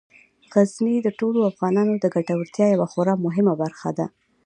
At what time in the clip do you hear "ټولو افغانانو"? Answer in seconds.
1.19-1.93